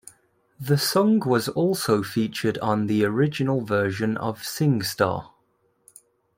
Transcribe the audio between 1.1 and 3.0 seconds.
was also featured on